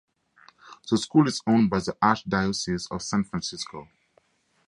[0.89, 3.87] The school is owned by the Archdiocese of San Francisco.